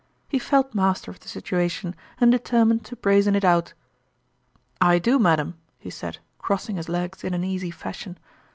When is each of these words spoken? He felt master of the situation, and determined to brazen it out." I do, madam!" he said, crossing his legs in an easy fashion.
He 0.27 0.39
felt 0.39 0.73
master 0.73 1.11
of 1.11 1.19
the 1.19 1.27
situation, 1.27 1.93
and 2.19 2.31
determined 2.31 2.83
to 2.85 2.95
brazen 2.95 3.35
it 3.35 3.45
out." 3.45 3.75
I 4.81 4.97
do, 4.97 5.19
madam!" 5.19 5.59
he 5.77 5.91
said, 5.91 6.17
crossing 6.39 6.77
his 6.77 6.89
legs 6.89 7.23
in 7.23 7.35
an 7.35 7.43
easy 7.43 7.69
fashion. 7.69 8.17